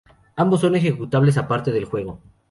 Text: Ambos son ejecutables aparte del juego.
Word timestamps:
Ambos 0.35 0.61
son 0.61 0.75
ejecutables 0.75 1.37
aparte 1.37 1.71
del 1.71 1.85
juego. 1.85 2.23